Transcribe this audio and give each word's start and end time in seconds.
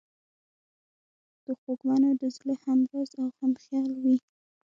د 1.43 1.45
خوږمنو 1.59 2.09
د 2.21 2.23
زړه 2.35 2.53
همراز 2.65 3.09
او 3.21 3.27
همخیال 3.39 3.89
وي. 4.03 4.17